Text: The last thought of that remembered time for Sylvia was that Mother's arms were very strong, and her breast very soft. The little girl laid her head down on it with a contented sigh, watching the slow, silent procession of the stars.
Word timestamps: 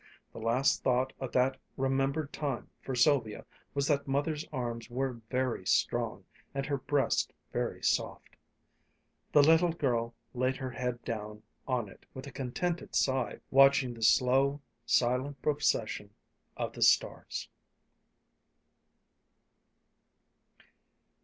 The 0.33 0.39
last 0.39 0.81
thought 0.81 1.13
of 1.19 1.31
that 1.33 1.57
remembered 1.77 2.33
time 2.33 2.71
for 2.81 2.95
Sylvia 2.95 3.45
was 3.75 3.85
that 3.85 4.07
Mother's 4.07 4.43
arms 4.51 4.89
were 4.89 5.21
very 5.29 5.63
strong, 5.67 6.25
and 6.55 6.65
her 6.65 6.79
breast 6.79 7.31
very 7.53 7.83
soft. 7.83 8.35
The 9.31 9.43
little 9.43 9.71
girl 9.73 10.15
laid 10.33 10.57
her 10.57 10.71
head 10.71 11.03
down 11.05 11.43
on 11.67 11.87
it 11.87 12.07
with 12.15 12.25
a 12.25 12.31
contented 12.31 12.95
sigh, 12.95 13.41
watching 13.51 13.93
the 13.93 14.01
slow, 14.01 14.59
silent 14.87 15.39
procession 15.43 16.09
of 16.57 16.73
the 16.73 16.81
stars. 16.81 17.47